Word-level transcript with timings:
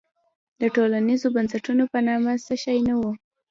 د 0.61 0.63
ټولنیزو 0.75 1.27
بنسټونو 1.35 1.83
په 1.93 1.99
نامه 2.07 2.33
څه 2.45 2.55
شی 2.63 2.77
نه 2.87 2.93
وو. 2.99 3.11